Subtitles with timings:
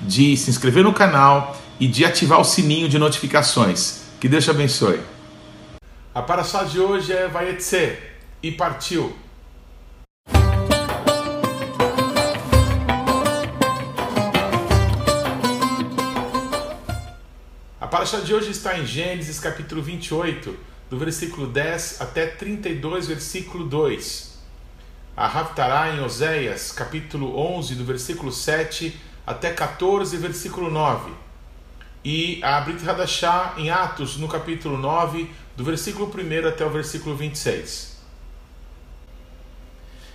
[0.00, 4.02] de se inscrever no canal e de ativar o sininho de notificações.
[4.20, 5.00] Que Deus te abençoe.
[6.14, 7.96] A paraxá de hoje é Vayetse
[8.42, 9.16] e partiu.
[17.80, 20.56] A paraxá de hoje está em Gênesis capítulo 28,
[20.88, 24.30] do versículo 10 até 32, versículo 2
[25.20, 28.98] a Haftará em Oséias, capítulo 11, do versículo 7
[29.30, 31.12] até 14, versículo 9.
[32.04, 37.14] E a Brit Hadashah em Atos, no capítulo 9, do versículo 1 até o versículo
[37.14, 38.00] 26.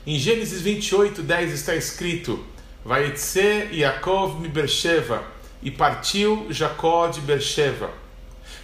[0.05, 2.45] Em Gênesis 28, 10 está escrito:
[2.83, 5.23] Vaitse Yaakov mi Bersheva,
[5.63, 7.91] e partiu Jacó de Bersheva.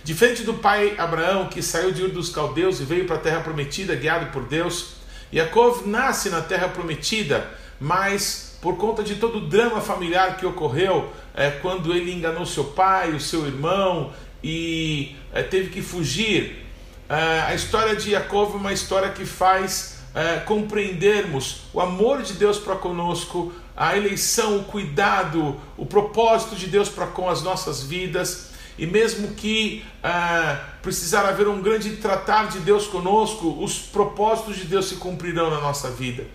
[0.03, 3.39] Diferente do pai Abraão, que saiu de Ur dos Caldeus e veio para a terra
[3.39, 4.95] prometida, guiado por Deus,
[5.33, 7.49] Yaakov nasce na terra prometida,
[7.79, 12.65] mas por conta de todo o drama familiar que ocorreu é, quando ele enganou seu
[12.65, 14.11] pai, o seu irmão
[14.43, 16.65] e é, teve que fugir.
[17.09, 22.33] É, a história de Yaakov é uma história que faz é, compreendermos o amor de
[22.33, 27.81] Deus para conosco, a eleição, o cuidado, o propósito de Deus para com as nossas
[27.81, 34.57] vidas e mesmo que ah, precisar haver um grande tratar de Deus conosco, os propósitos
[34.57, 36.25] de Deus se cumprirão na nossa vida.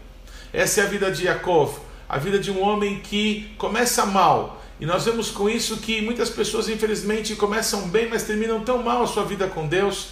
[0.53, 1.79] Essa é a vida de Yaakov,
[2.09, 4.63] a vida de um homem que começa mal.
[4.79, 9.03] E nós vemos com isso que muitas pessoas, infelizmente, começam bem, mas terminam tão mal
[9.03, 10.09] a sua vida com Deus.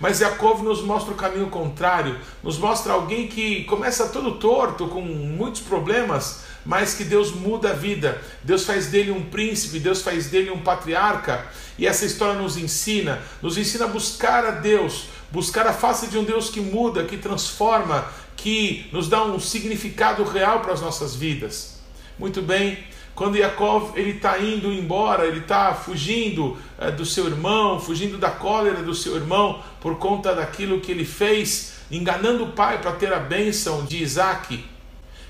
[0.00, 5.00] Mas Yaakov nos mostra o caminho contrário, nos mostra alguém que começa todo torto, com
[5.00, 10.26] muitos problemas, mas que Deus muda a vida, Deus faz dele um príncipe, Deus faz
[10.26, 11.46] dele um patriarca,
[11.78, 16.16] e essa história nos ensina, nos ensina a buscar a Deus, buscar a face de
[16.16, 18.06] um Deus que muda, que transforma,
[18.36, 21.80] que nos dá um significado real para as nossas vidas.
[22.16, 22.78] Muito bem,
[23.16, 28.30] quando Yaakov ele está indo embora, ele está fugindo é, do seu irmão, fugindo da
[28.30, 33.12] cólera do seu irmão por conta daquilo que ele fez, enganando o pai para ter
[33.12, 34.64] a bênção de Isaac.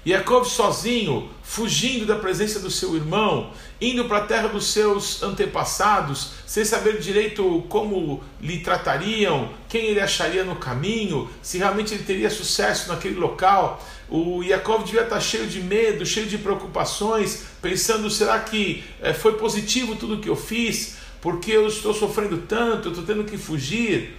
[0.06, 6.32] Yaakov sozinho, fugindo da presença do seu irmão, indo para a terra dos seus antepassados,
[6.46, 12.28] sem saber direito como lhe tratariam, quem ele acharia no caminho, se realmente ele teria
[12.28, 13.82] sucesso naquele local.
[14.06, 19.38] O Yaakov devia estar cheio de medo, cheio de preocupações, pensando: será que eh, foi
[19.38, 20.98] positivo tudo que eu fiz?
[21.22, 24.18] Porque eu estou sofrendo tanto, estou tendo que fugir.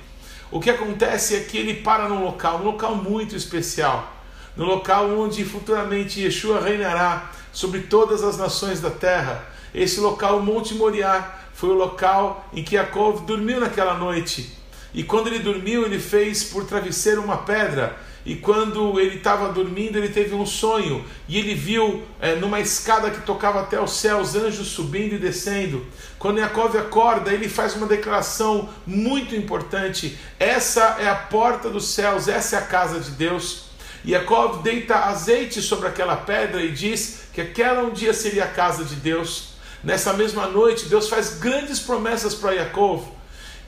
[0.49, 4.14] O que acontece é que ele para num local, um local muito especial
[4.55, 9.45] no local onde futuramente Yeshua reinará sobre todas as nações da terra.
[9.73, 14.53] Esse local, Monte Moriá, foi o local em que Jacob dormiu naquela noite.
[14.93, 17.97] E quando ele dormiu, ele fez por travesseiro uma pedra.
[18.25, 21.05] E quando ele estava dormindo, ele teve um sonho.
[21.27, 25.85] E ele viu é, numa escada que tocava até os céus anjos subindo e descendo.
[26.17, 32.27] Quando Jacob acorda, ele faz uma declaração muito importante: essa é a porta dos céus,
[32.27, 33.64] essa é a casa de Deus.
[34.07, 38.83] Yaakov deita azeite sobre aquela pedra e diz que aquela um dia seria a casa
[38.83, 39.55] de Deus.
[39.83, 43.03] Nessa mesma noite, Deus faz grandes promessas para Yaakov.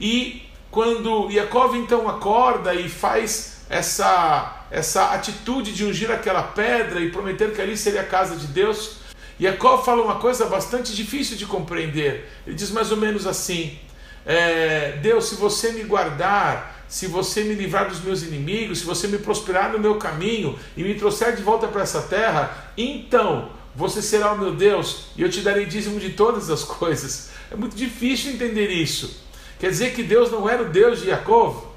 [0.00, 7.10] E quando Yaakov então acorda e faz essa, essa atitude de ungir aquela pedra e
[7.10, 8.98] prometer que ali seria a casa de Deus,
[9.40, 12.30] Yaakov fala uma coisa bastante difícil de compreender.
[12.46, 13.76] Ele diz mais ou menos assim:
[14.24, 19.06] é, Deus, se você me guardar se você me livrar dos meus inimigos, se você
[19.06, 24.00] me prosperar no meu caminho e me trouxer de volta para essa terra, então você
[24.00, 27.30] será o meu Deus e eu te darei dízimo de todas as coisas.
[27.50, 29.20] É muito difícil entender isso.
[29.58, 31.68] Quer dizer que Deus não era o Deus de Jacob?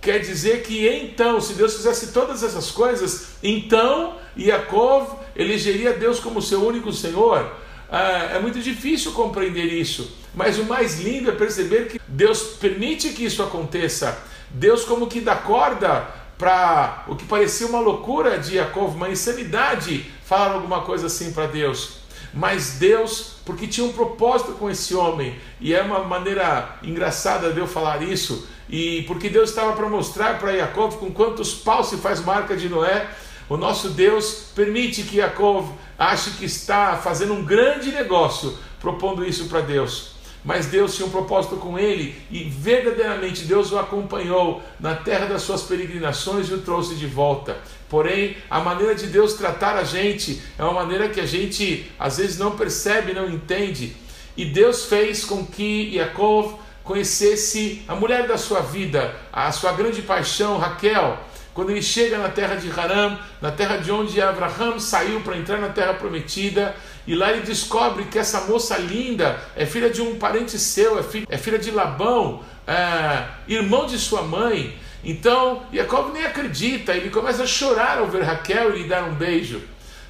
[0.00, 6.42] Quer dizer que então, se Deus fizesse todas essas coisas, então Jacob elegeria Deus como
[6.42, 7.50] seu único Senhor?
[7.90, 10.18] É, é muito difícil compreender isso.
[10.34, 14.22] Mas o mais lindo é perceber que Deus permite que isso aconteça
[14.54, 16.06] Deus como que dá corda
[16.38, 21.46] para o que parecia uma loucura de Jacob, uma insanidade, falar alguma coisa assim para
[21.46, 21.98] Deus.
[22.32, 27.58] Mas Deus, porque tinha um propósito com esse homem, e é uma maneira engraçada de
[27.58, 31.96] eu falar isso, e porque Deus estava para mostrar para Jacob com quantos paus se
[31.96, 33.08] faz marca de Noé,
[33.48, 35.66] O nosso Deus permite que Jacob
[35.98, 40.13] ache que está fazendo um grande negócio propondo isso para Deus.
[40.44, 45.42] Mas Deus tinha um propósito com ele e verdadeiramente Deus o acompanhou na terra das
[45.42, 47.56] suas peregrinações e o trouxe de volta.
[47.88, 52.18] Porém, a maneira de Deus tratar a gente é uma maneira que a gente às
[52.18, 53.96] vezes não percebe, não entende.
[54.36, 60.02] E Deus fez com que Jacob conhecesse a mulher da sua vida, a sua grande
[60.02, 61.18] paixão, Raquel.
[61.54, 65.58] Quando ele chega na terra de Haram, na terra de onde Abraham saiu para entrar
[65.58, 66.74] na terra prometida,
[67.06, 71.02] e lá ele descobre que essa moça linda é filha de um parente seu, é
[71.02, 74.78] filha, é filha de Labão, é, irmão de sua mãe.
[75.04, 79.14] Então, Jacob nem acredita, ele começa a chorar ao ver Raquel e lhe dar um
[79.14, 79.60] beijo.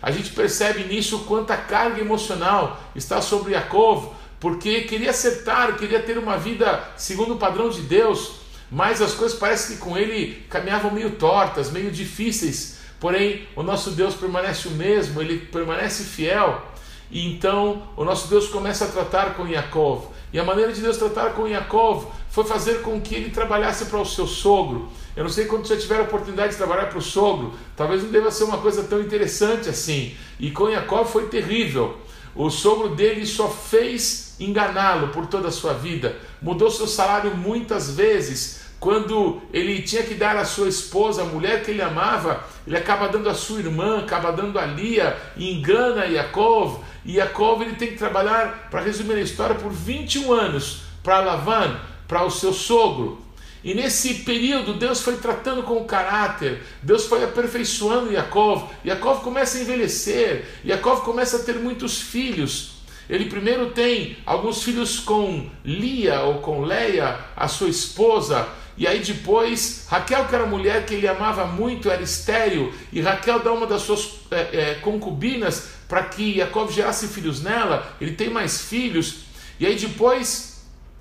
[0.01, 6.19] A gente percebe nisso quanta carga emocional está sobre Jacob, porque queria acertar, queria ter
[6.19, 8.33] uma vida segundo o padrão de Deus,
[8.71, 12.79] mas as coisas parecem que com ele caminhavam meio tortas, meio difíceis.
[13.01, 16.74] Porém, o nosso Deus permanece o mesmo, ele permanece fiel.
[17.11, 20.09] E então o nosso Deus começa a tratar com Yaakov.
[20.33, 24.01] E a maneira de Deus tratar com Yaakov foi fazer com que ele trabalhasse para
[24.01, 24.89] o seu sogro.
[25.15, 28.11] Eu não sei quando você tiver a oportunidade de trabalhar para o sogro, talvez não
[28.11, 30.17] deva ser uma coisa tão interessante assim.
[30.41, 31.97] E com Yaakov foi terrível.
[32.35, 36.17] O sogro dele só fez enganá-lo por toda a sua vida.
[36.43, 41.63] Mudou seu salário muitas vezes quando ele tinha que dar a sua esposa, a mulher
[41.63, 46.81] que ele amava, ele acaba dando a sua irmã, acaba dando a Lia, engana Yaakov,
[47.05, 51.79] e Yaakov ele tem que trabalhar, para resumir a história, por 21 anos para Lavan,
[52.09, 53.23] para o seu sogro.
[53.63, 58.69] E nesse período Deus foi tratando com o caráter, Deus foi aperfeiçoando Yaakov.
[58.85, 62.75] Yaakov começa a envelhecer, Yaakov começa a ter muitos filhos.
[63.09, 69.01] Ele primeiro tem alguns filhos com Lia ou com Leia, a sua esposa, e aí
[69.01, 73.67] depois, Raquel, que era mulher que ele amava muito, era estéril, e Raquel dá uma
[73.67, 79.25] das suas é, é, concubinas para que Jacob gerasse filhos nela, ele tem mais filhos,
[79.59, 80.55] e aí depois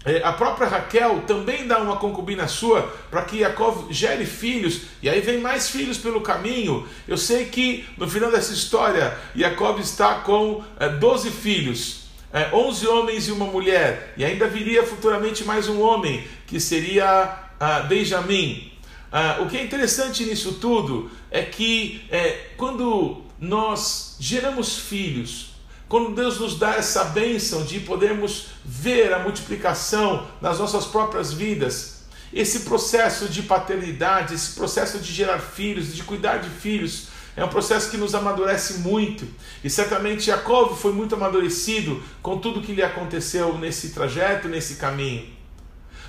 [0.06, 5.10] é, a própria Raquel também dá uma concubina sua para que Jacob gere filhos, e
[5.10, 6.86] aí vem mais filhos pelo caminho.
[7.08, 12.04] Eu sei que no final dessa história, Jacob está com é, 12 filhos.
[12.34, 17.44] É, 11 homens e uma mulher, e ainda viria futuramente mais um homem, que seria
[17.60, 18.72] ah, Benjamim.
[19.12, 25.50] Ah, o que é interessante nisso tudo é que é, quando nós geramos filhos,
[25.90, 32.04] quando Deus nos dá essa bênção de podermos ver a multiplicação nas nossas próprias vidas,
[32.32, 37.50] esse processo de paternidade, esse processo de gerar filhos, de cuidar de filhos, é um
[37.50, 39.28] processo que nos amadurece muito.
[39.62, 45.28] E certamente Jacob foi muito amadurecido com tudo que lhe aconteceu nesse trajeto, nesse caminho.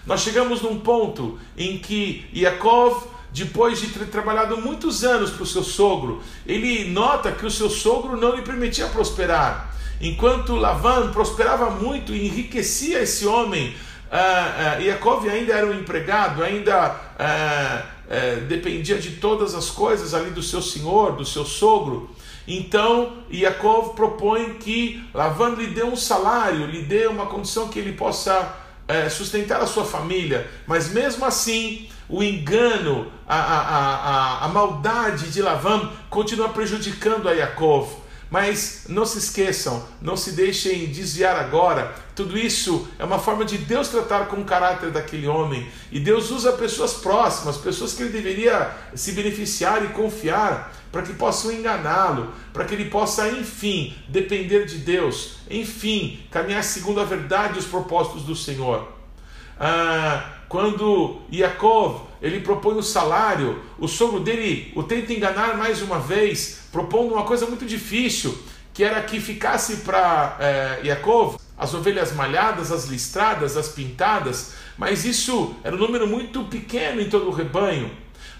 [0.07, 5.47] Nós chegamos num ponto em que Yaakov, depois de ter trabalhado muitos anos para o
[5.47, 9.75] seu sogro, ele nota que o seu sogro não lhe permitia prosperar.
[10.01, 16.45] Enquanto Lavan prosperava muito e enriquecia esse homem, uh, uh, Yaakov ainda era um empregado,
[16.45, 22.11] ainda uh, dependia de todas as coisas ali do seu senhor, do seu sogro.
[22.47, 27.95] Então, Yaakov propõe que Lavan lhe dê um salário, lhe dê uma condição que ele
[27.95, 28.55] possa
[28.87, 35.31] é, sustentar a sua família, mas mesmo assim o engano, a, a, a, a maldade
[35.31, 38.05] de Lavam continua prejudicando a Yaakov.
[38.31, 41.95] Mas não se esqueçam, não se deixem desviar agora.
[42.17, 45.69] Tudo isso é uma forma de Deus tratar com o caráter daquele homem.
[45.93, 51.13] E Deus usa pessoas próximas, pessoas que ele deveria se beneficiar e confiar para que
[51.13, 57.57] possam enganá-lo, para que ele possa, enfim, depender de Deus, enfim, caminhar segundo a verdade
[57.57, 58.93] e os propósitos do Senhor.
[59.59, 65.99] Ah, quando Yaakov ele propõe o salário, o sogro dele o tenta enganar mais uma
[65.99, 68.39] vez, propondo uma coisa muito difícil,
[68.73, 75.05] que era que ficasse para é, Yaakov as ovelhas malhadas, as listradas, as pintadas, mas
[75.05, 77.91] isso era um número muito pequeno em todo o rebanho.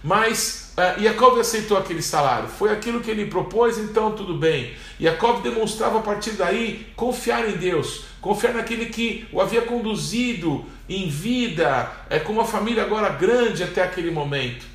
[0.05, 4.75] Mas uh, Jacob aceitou aquele salário, foi aquilo que ele propôs, então tudo bem.
[5.01, 11.09] Jacob demonstrava a partir daí confiar em Deus, confiar naquele que o havia conduzido em
[11.09, 14.67] vida, é, com uma família agora grande até aquele momento.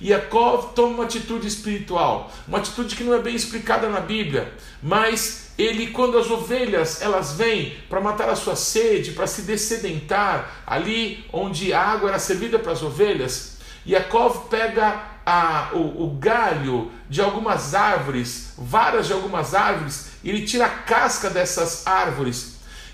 [0.00, 4.52] Jacob toma uma atitude espiritual, uma atitude que não é bem explicada na Bíblia,
[4.82, 10.62] mas ele, quando as ovelhas elas vêm para matar a sua sede, para se dessedentar,
[10.66, 16.90] ali onde a água era servida para as ovelhas, Yaakov pega a, o, o, galho
[17.08, 22.51] de algumas árvores, varas de algumas árvores, e ele tira a casca dessas árvores.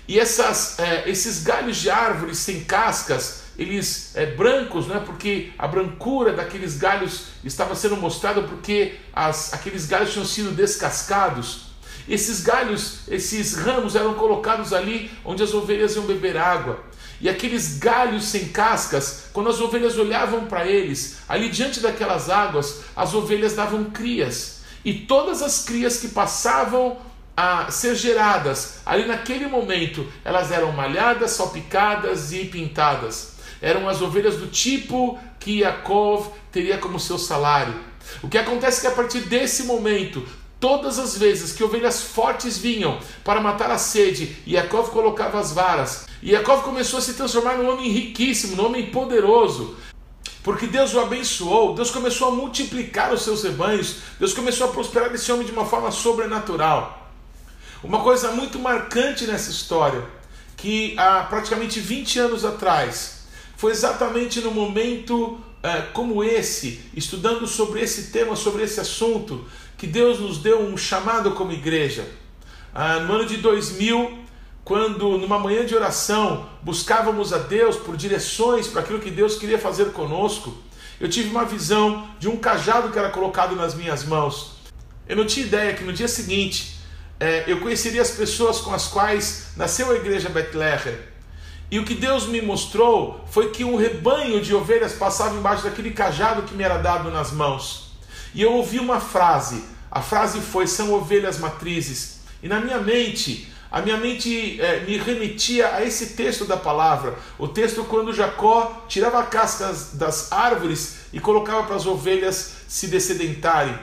[0.09, 4.99] E essas, é, esses galhos de árvores sem cascas, eles é, brancos, né?
[5.05, 11.67] porque a brancura daqueles galhos estava sendo mostrada porque as, aqueles galhos tinham sido descascados.
[12.07, 16.83] Esses galhos, esses ramos eram colocados ali onde as ovelhas iam beber água.
[17.21, 22.79] E aqueles galhos sem cascas, quando as ovelhas olhavam para eles, ali diante daquelas águas,
[22.95, 24.61] as ovelhas davam crias.
[24.83, 26.97] E todas as crias que passavam
[27.41, 33.35] a ser geradas, ali naquele momento, elas eram malhadas, salpicadas e pintadas.
[33.61, 37.73] Eram as ovelhas do tipo que Yaakov teria como seu salário.
[38.21, 40.27] O que acontece é que a partir desse momento,
[40.59, 46.05] Todas as vezes que ovelhas fortes vinham para matar a sede, Yaakov colocava as varas.
[46.21, 49.77] Yaakov começou a se transformar num homem riquíssimo, num homem poderoso.
[50.43, 55.15] Porque Deus o abençoou, Deus começou a multiplicar os seus rebanhos, Deus começou a prosperar
[55.15, 56.98] esse homem de uma forma sobrenatural.
[57.81, 60.03] Uma coisa muito marcante nessa história,
[60.57, 63.21] que há praticamente 20 anos atrás,
[63.55, 69.45] foi exatamente no momento é, como esse, estudando sobre esse tema, sobre esse assunto,
[69.77, 72.05] que Deus nos deu um chamado como igreja.
[72.75, 74.25] Ah, no ano de 2000,
[74.65, 79.57] quando numa manhã de oração buscávamos a Deus por direções para aquilo que Deus queria
[79.57, 80.53] fazer conosco,
[80.99, 84.55] eu tive uma visão de um cajado que era colocado nas minhas mãos.
[85.07, 86.78] Eu não tinha ideia que no dia seguinte
[87.19, 90.97] é, eu conheceria as pessoas com as quais nasceu a igreja Bethlehem.
[91.71, 95.91] E o que Deus me mostrou foi que um rebanho de ovelhas passava embaixo daquele
[95.91, 97.91] cajado que me era dado nas mãos.
[98.33, 99.63] E eu ouvi uma frase.
[99.91, 102.21] A frase foi: são ovelhas matrizes.
[102.41, 107.15] E na minha mente, a minha mente é, me remetia a esse texto da palavra,
[107.37, 113.77] o texto quando Jacó tirava cascas das árvores e colocava para as ovelhas se descedentarem.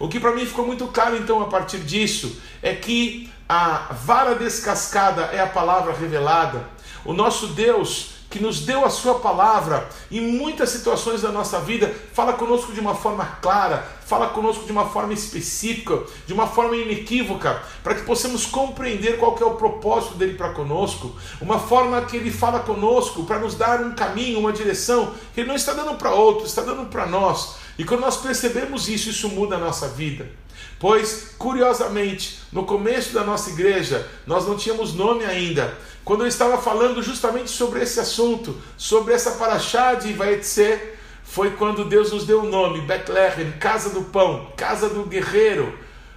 [0.00, 4.34] O que para mim ficou muito claro então a partir disso é que a vara
[4.34, 6.66] descascada é a palavra revelada.
[7.04, 11.92] O nosso Deus que nos deu a sua palavra em muitas situações da nossa vida,
[12.12, 16.76] fala conosco de uma forma clara, fala conosco de uma forma específica, de uma forma
[16.76, 22.16] inequívoca, para que possamos compreender qual é o propósito dele para conosco, uma forma que
[22.16, 25.96] ele fala conosco para nos dar um caminho, uma direção que ele não está dando
[25.98, 27.56] para outro, está dando para nós.
[27.80, 30.28] E quando nós percebemos isso, isso muda a nossa vida.
[30.78, 35.72] Pois, curiosamente, no começo da nossa igreja, nós não tínhamos nome ainda.
[36.04, 40.78] Quando eu estava falando justamente sobre esse assunto, sobre essa paraxá de Vaetze,
[41.24, 45.72] foi quando Deus nos deu o nome, Bethlehem, Casa do Pão, Casa do Guerreiro,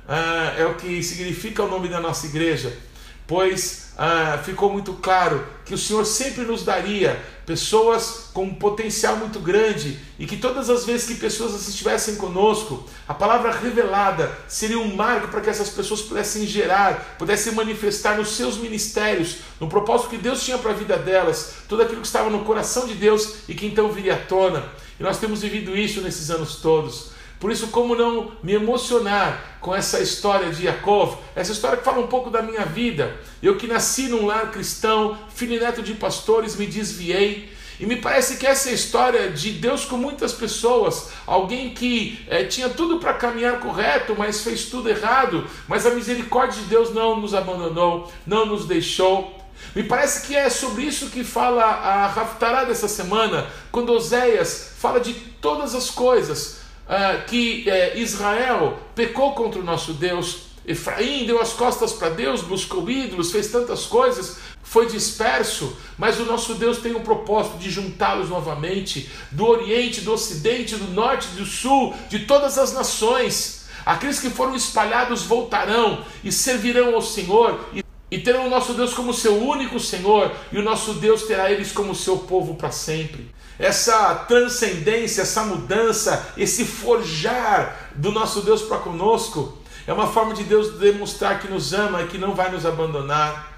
[0.05, 2.77] ah, é o que significa o nome da nossa igreja.
[3.25, 9.17] Pois ah, ficou muito claro que o Senhor sempre nos daria pessoas com um potencial
[9.17, 14.79] muito grande e que todas as vezes que pessoas estivessem conosco, a palavra revelada seria
[14.79, 20.09] um marco para que essas pessoas pudessem gerar, pudessem manifestar nos seus ministérios, no propósito
[20.09, 23.35] que Deus tinha para a vida delas, tudo aquilo que estava no coração de Deus
[23.47, 24.65] e que então viria à tona.
[24.99, 27.12] E nós temos vivido isso nesses anos todos.
[27.43, 31.99] Por isso, como não me emocionar com essa história de Yaakov, essa história que fala
[31.99, 33.19] um pouco da minha vida.
[33.41, 37.51] Eu que nasci num lar cristão, filho e neto de pastores, me desviei.
[37.81, 42.45] E me parece que essa é história de Deus com muitas pessoas, alguém que é,
[42.45, 47.19] tinha tudo para caminhar correto, mas fez tudo errado, mas a misericórdia de Deus não
[47.19, 49.37] nos abandonou, não nos deixou.
[49.75, 55.01] Me parece que é sobre isso que fala a Raftará dessa semana, quando Oséias fala
[55.01, 60.53] de todas as coisas, ah, que eh, Israel pecou contra o nosso Deus.
[60.65, 66.25] Efraim deu as costas para Deus, buscou ídolos, fez tantas coisas, foi disperso, mas o
[66.25, 71.45] nosso Deus tem o propósito de juntá-los novamente, do Oriente, do Ocidente, do Norte, do
[71.45, 73.65] Sul, de todas as nações.
[73.85, 78.93] Aqueles que foram espalhados voltarão e servirão ao Senhor e, e terão o nosso Deus
[78.93, 83.33] como seu único Senhor, e o nosso Deus terá eles como seu povo para sempre
[83.63, 90.43] essa transcendência, essa mudança, esse forjar do nosso Deus para conosco, é uma forma de
[90.43, 93.53] Deus demonstrar que nos ama e que não vai nos abandonar.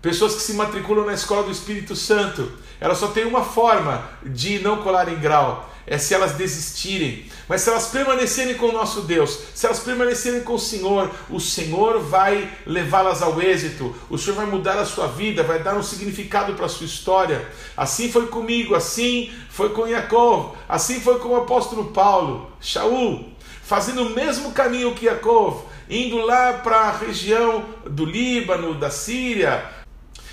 [0.00, 2.50] Pessoas que se matriculam na escola do Espírito Santo,
[2.80, 7.26] elas só têm uma forma de não colar em grau, é se elas desistirem.
[7.48, 11.40] Mas se elas permanecerem com o nosso Deus, se elas permanecerem com o Senhor, o
[11.40, 15.82] Senhor vai levá-las ao êxito, o Senhor vai mudar a sua vida, vai dar um
[15.82, 17.48] significado para a sua história.
[17.76, 23.28] Assim foi comigo, assim foi com Jacob, assim foi com o apóstolo Paulo, Shaul,
[23.62, 29.79] fazendo o mesmo caminho que Jacob, indo lá para a região do Líbano, da Síria,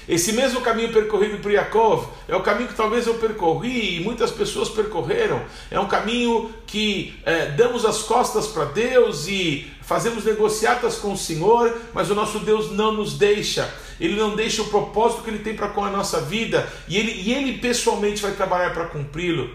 [0.07, 4.31] esse mesmo caminho percorrido por Yaakov é o caminho que talvez eu percorri e muitas
[4.31, 5.41] pessoas percorreram.
[5.69, 11.17] É um caminho que é, damos as costas para Deus e fazemos negociatas com o
[11.17, 13.69] Senhor, mas o nosso Deus não nos deixa.
[13.99, 17.11] ele não deixa o propósito que ele tem para com a nossa vida e ele,
[17.11, 19.49] e ele pessoalmente vai trabalhar para cumpri-lo.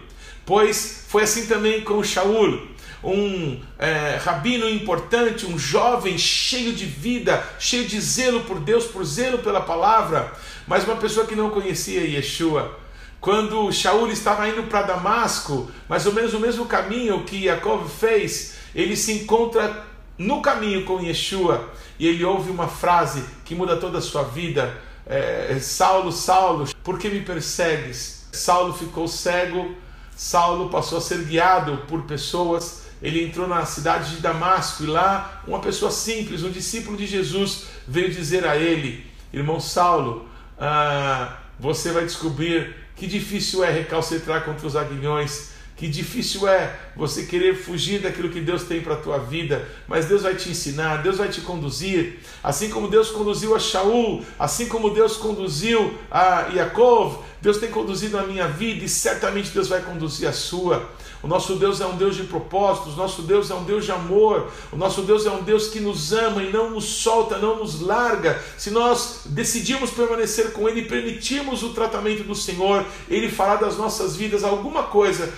[0.45, 2.67] Pois foi assim também com Shaul,
[3.03, 9.03] um é, rabino importante, um jovem cheio de vida, cheio de zelo por Deus, por
[9.03, 10.31] zelo pela palavra,
[10.65, 12.79] mas uma pessoa que não conhecia Yeshua.
[13.19, 18.55] Quando Shaul estava indo para Damasco, mais ou menos o mesmo caminho que Jacob fez,
[18.75, 19.85] ele se encontra
[20.17, 24.77] no caminho com Yeshua e ele ouve uma frase que muda toda a sua vida:
[25.05, 28.27] é, Saulo, Saulo, por que me persegues?
[28.31, 29.75] Saulo ficou cego,
[30.15, 32.82] Saulo passou a ser guiado por pessoas.
[33.03, 37.65] Ele entrou na cidade de Damasco e lá uma pessoa simples, um discípulo de Jesus,
[37.85, 40.25] veio dizer a ele: Irmão Saulo,
[40.57, 45.51] ah, você vai descobrir que difícil é recalcitrar contra os aguilhões.
[45.75, 50.05] Que difícil é você querer fugir daquilo que Deus tem para a tua vida, mas
[50.05, 54.67] Deus vai te ensinar, Deus vai te conduzir, assim como Deus conduziu a Shaul, assim
[54.67, 59.81] como Deus conduziu a Yaakov, Deus tem conduzido a minha vida e certamente Deus vai
[59.81, 60.89] conduzir a sua.
[61.21, 63.91] O nosso Deus é um Deus de propósitos, o nosso Deus é um Deus de
[63.91, 67.57] amor, o nosso Deus é um Deus que nos ama e não nos solta, não
[67.57, 68.41] nos larga.
[68.57, 73.77] Se nós decidimos permanecer com Ele e permitirmos o tratamento do Senhor, Ele fará das
[73.77, 75.33] nossas vidas alguma coisa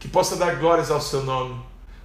[0.00, 1.54] que possa dar glórias ao seu nome.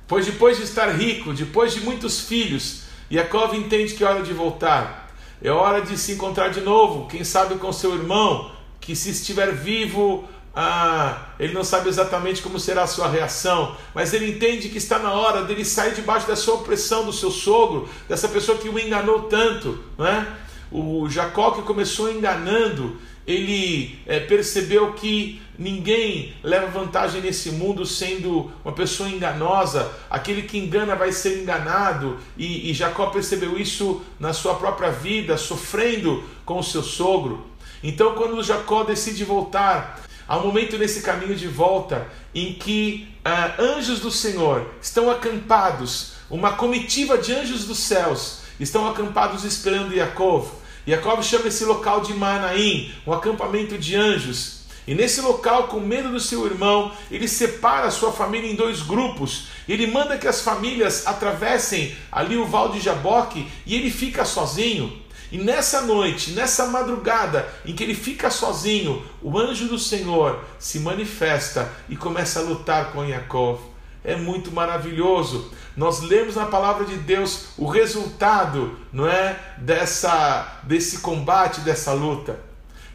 [0.07, 4.33] Pois depois de estar rico, depois de muitos filhos, Jacob entende que é hora de
[4.33, 5.11] voltar.
[5.41, 9.51] É hora de se encontrar de novo, quem sabe com seu irmão, que se estiver
[9.51, 14.77] vivo ah, ele não sabe exatamente como será a sua reação, mas ele entende que
[14.77, 18.79] está na hora dele sair debaixo dessa opressão do seu sogro, dessa pessoa que o
[18.79, 19.83] enganou tanto.
[19.97, 20.25] Não é?
[20.71, 28.51] O Jacó que começou enganando, ele é, percebeu que ninguém leva vantagem nesse mundo sendo
[28.63, 34.33] uma pessoa enganosa, aquele que engana vai ser enganado, e, e Jacó percebeu isso na
[34.33, 37.45] sua própria vida, sofrendo com o seu sogro.
[37.83, 43.53] Então, quando Jacó decide voltar Há um momento nesse caminho de volta em que ah,
[43.59, 50.49] anjos do Senhor estão acampados, uma comitiva de anjos dos céus estão acampados esperando Yaakov.
[50.87, 54.65] Yaakov chama esse local de Manaim, um acampamento de anjos.
[54.87, 58.83] E nesse local, com medo do seu irmão, ele separa a sua família em dois
[58.83, 59.47] grupos.
[59.67, 65.01] Ele manda que as famílias atravessem ali o val de Jaboque e ele fica sozinho.
[65.31, 70.79] E nessa noite, nessa madrugada em que ele fica sozinho, o anjo do Senhor se
[70.79, 73.74] manifesta e começa a lutar com Yaakov.
[74.05, 75.51] É muito maravilhoso.
[75.75, 82.39] Nós lemos na palavra de Deus o resultado, não é, dessa desse combate, dessa luta.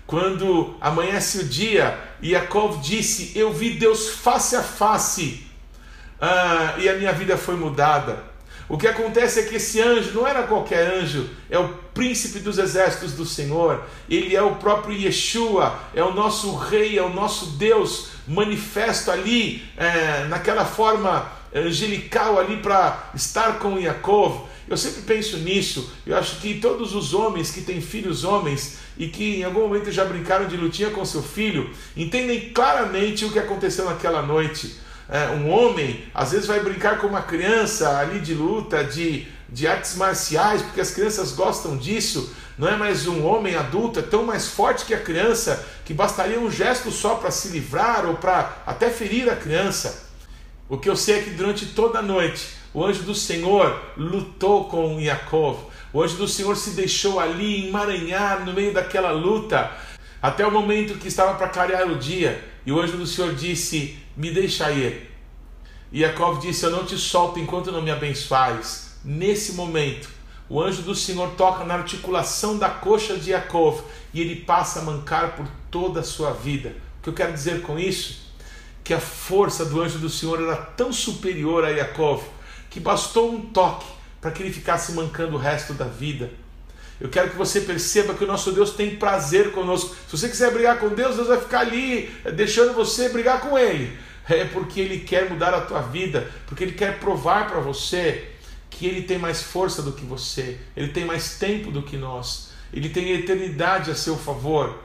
[0.07, 5.47] Quando amanhece o dia, Yaakov disse: Eu vi Deus face a face,
[6.21, 8.30] ah, e a minha vida foi mudada.
[8.71, 12.57] O que acontece é que esse anjo não era qualquer anjo, é o príncipe dos
[12.57, 17.47] exércitos do Senhor, ele é o próprio Yeshua, é o nosso rei, é o nosso
[17.59, 24.49] Deus manifesto ali, é, naquela forma angelical ali para estar com Yaakov.
[24.69, 29.09] Eu sempre penso nisso, eu acho que todos os homens que têm filhos homens e
[29.09, 33.39] que em algum momento já brincaram de lutinha com seu filho, entendem claramente o que
[33.41, 34.79] aconteceu naquela noite
[35.37, 39.97] um homem às vezes vai brincar com uma criança ali de luta, de, de artes
[39.97, 44.47] marciais, porque as crianças gostam disso, não é mais um homem adulto, é tão mais
[44.47, 48.89] forte que a criança que bastaria um gesto só para se livrar ou para até
[48.91, 50.09] ferir a criança.
[50.69, 54.67] O que eu sei é que durante toda a noite o anjo do Senhor lutou
[54.67, 55.59] com Yaakov.
[55.93, 59.73] O anjo do Senhor se deixou ali emaranhar no meio daquela luta,
[60.23, 62.45] até o momento que estava para clarear o dia.
[62.65, 65.11] E o anjo do Senhor disse: Me deixa ir.
[65.93, 68.99] E Jacob disse: Eu não te solto enquanto não me abençoares.
[69.05, 70.09] Nesse momento,
[70.49, 73.81] o anjo do Senhor toca na articulação da coxa de Jacob
[74.13, 76.75] e ele passa a mancar por toda a sua vida.
[76.99, 78.31] O que eu quero dizer com isso?
[78.85, 82.21] Que a força do anjo do Senhor era tão superior a Jacob
[82.69, 83.87] que bastou um toque
[84.21, 86.31] para que ele ficasse mancando o resto da vida.
[87.01, 89.97] Eu quero que você perceba que o nosso Deus tem prazer conosco.
[90.07, 93.59] Se você quiser brigar com Deus, Deus vai ficar ali eh, deixando você brigar com
[93.59, 93.97] Ele.
[94.29, 98.29] É porque Ele quer mudar a tua vida, porque Ele quer provar para você
[98.69, 102.51] que Ele tem mais força do que você, Ele tem mais tempo do que nós,
[102.73, 104.79] Ele tem eternidade a seu favor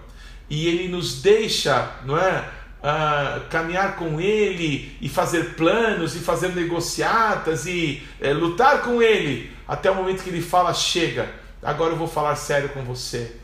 [0.49, 2.49] e Ele nos deixa, não é?
[2.79, 9.51] Uh, caminhar com Ele e fazer planos e fazer negociatas e é, lutar com Ele
[9.67, 13.35] até o momento que Ele fala chega Agora eu vou falar sério com você.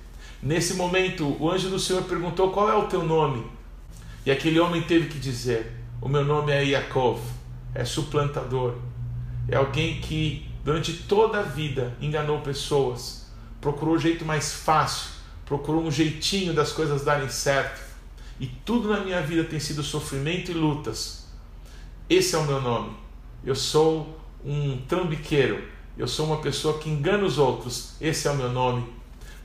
[0.41, 3.45] Nesse momento, o anjo do Senhor perguntou: Qual é o teu nome?
[4.25, 7.19] E aquele homem teve que dizer: O meu nome é Yaakov,
[7.75, 8.75] é suplantador,
[9.49, 13.27] é alguém que durante toda a vida enganou pessoas,
[13.59, 17.81] procurou o jeito mais fácil procurou um jeitinho das coisas darem certo.
[18.39, 21.27] E tudo na minha vida tem sido sofrimento e lutas.
[22.09, 22.95] Esse é o meu nome.
[23.43, 25.61] Eu sou um trambiqueiro.
[25.97, 27.93] Eu sou uma pessoa que engana os outros.
[27.99, 28.85] Esse é o meu nome.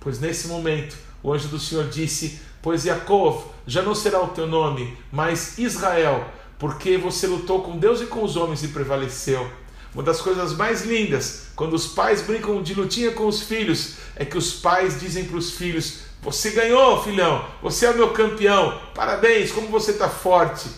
[0.01, 4.47] Pois nesse momento, o anjo do Senhor disse: Pois Yaakov já não será o teu
[4.47, 6.29] nome, mas Israel,
[6.59, 9.51] porque você lutou com Deus e com os homens e prevaleceu.
[9.93, 14.25] Uma das coisas mais lindas, quando os pais brincam de lutinha com os filhos, é
[14.25, 18.81] que os pais dizem para os filhos: Você ganhou, filhão, você é o meu campeão,
[18.95, 20.69] parabéns, como você está forte.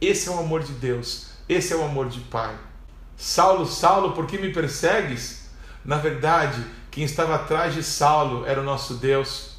[0.00, 2.54] Esse é o amor de Deus, esse é o amor de pai.
[3.16, 5.48] Saulo, Saulo, por que me persegues?
[5.84, 9.54] Na verdade, quem estava atrás de Saulo era o nosso Deus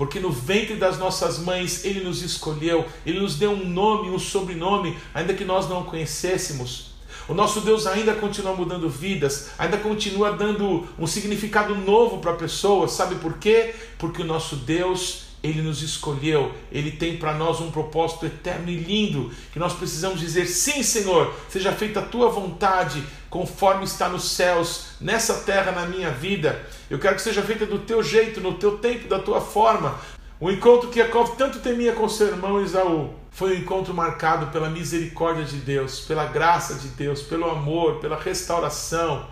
[0.00, 4.18] porque no ventre das nossas mães Ele nos escolheu, Ele nos deu um nome, um
[4.18, 6.94] sobrenome, ainda que nós não o conhecêssemos.
[7.28, 12.92] O nosso Deus ainda continua mudando vidas, ainda continua dando um significado novo para pessoas.
[12.92, 13.74] Sabe por quê?
[13.98, 18.76] Porque o nosso Deus ele nos escolheu, Ele tem para nós um propósito eterno e
[18.76, 24.32] lindo, que nós precisamos dizer: sim, Senhor, seja feita a tua vontade, conforme está nos
[24.32, 26.60] céus, nessa terra, na minha vida.
[26.90, 29.98] Eu quero que seja feita do teu jeito, no teu tempo, da tua forma.
[30.38, 34.68] O encontro que Jacob tanto temia com seu irmão Isaú foi um encontro marcado pela
[34.68, 39.26] misericórdia de Deus, pela graça de Deus, pelo amor, pela restauração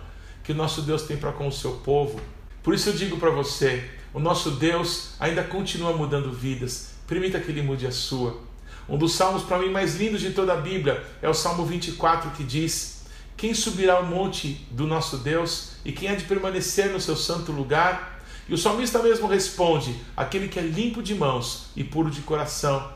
[0.44, 2.20] que o nosso Deus tem para com o seu povo.
[2.62, 6.94] Por isso eu digo para você, o nosso Deus ainda continua mudando vidas.
[7.06, 8.40] Permita que Ele mude a sua.
[8.88, 12.30] Um dos salmos para mim mais lindos de toda a Bíblia é o Salmo 24
[12.30, 13.04] que diz:
[13.36, 17.52] Quem subirá ao monte do nosso Deus e quem há de permanecer no seu santo
[17.52, 18.22] lugar?
[18.48, 22.90] E o salmista mesmo responde: Aquele que é limpo de mãos e puro de coração,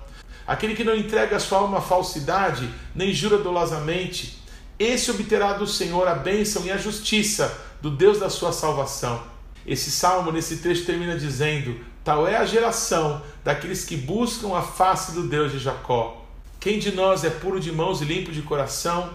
[0.47, 4.43] aquele que não entrega a sua alma à falsidade, nem jura dolosamente,
[4.79, 9.32] esse obterá do Senhor a bênção e a justiça do Deus da sua salvação.
[9.67, 15.13] Esse salmo, nesse trecho, termina dizendo: Tal é a geração daqueles que buscam a face
[15.13, 16.27] do Deus de Jacó.
[16.59, 19.11] Quem de nós é puro de mãos e limpo de coração?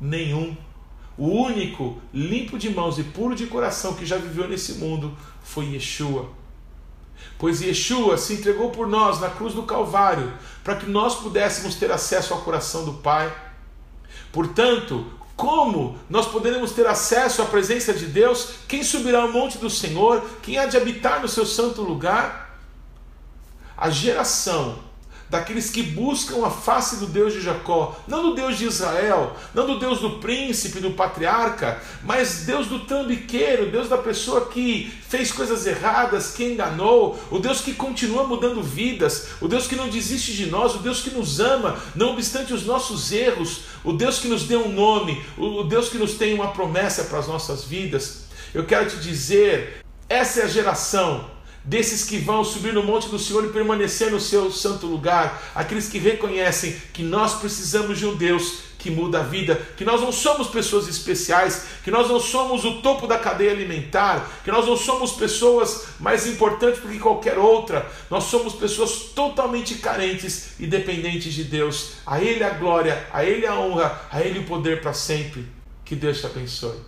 [0.00, 0.56] Nenhum.
[1.16, 5.66] O único limpo de mãos e puro de coração que já viveu nesse mundo foi
[5.66, 6.30] Yeshua.
[7.38, 10.32] Pois Yeshua se entregou por nós na cruz do Calvário
[10.64, 13.30] para que nós pudéssemos ter acesso ao coração do Pai.
[14.32, 15.06] Portanto,
[15.40, 18.56] como nós poderemos ter acesso à presença de Deus?
[18.68, 20.22] Quem subirá ao monte do Senhor?
[20.42, 22.60] Quem há de habitar no seu santo lugar?
[23.74, 24.78] A geração
[25.30, 29.64] daqueles que buscam a face do Deus de Jacó, não do Deus de Israel, não
[29.64, 35.30] do Deus do príncipe, do patriarca, mas Deus do trambiqueiro, Deus da pessoa que fez
[35.30, 40.32] coisas erradas, que enganou, o Deus que continua mudando vidas, o Deus que não desiste
[40.32, 44.26] de nós, o Deus que nos ama, não obstante os nossos erros, o Deus que
[44.26, 48.24] nos deu um nome, o Deus que nos tem uma promessa para as nossas vidas.
[48.52, 51.30] Eu quero te dizer, essa é a geração
[51.64, 55.88] desses que vão subir no monte do Senhor e permanecer no seu santo lugar, aqueles
[55.88, 60.10] que reconhecem que nós precisamos de um Deus que muda a vida, que nós não
[60.10, 64.76] somos pessoas especiais, que nós não somos o topo da cadeia alimentar, que nós não
[64.76, 71.34] somos pessoas mais importantes do que qualquer outra, nós somos pessoas totalmente carentes e dependentes
[71.34, 71.92] de Deus.
[72.06, 75.46] A Ele a glória, a Ele a honra, a Ele o poder para sempre.
[75.84, 76.80] Que Deus te abençoe.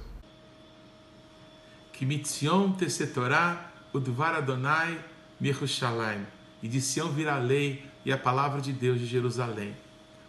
[1.92, 4.98] Que mitzion te setorá Udvar Adonai
[5.40, 6.26] Mirushalayim.
[6.62, 9.76] E de Sião virá a lei e a palavra de Deus de Jerusalém.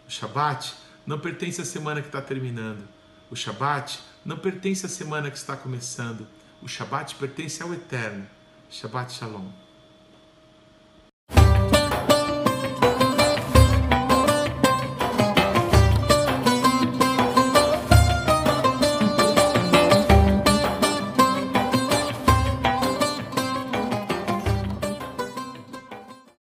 [0.06, 0.74] O Shabat
[1.06, 2.86] não pertence à semana que está terminando.
[3.30, 6.26] O Shabat não pertence à semana que está começando.
[6.60, 8.26] O Shabat pertence ao Eterno.
[8.68, 9.48] Shabat Shalom.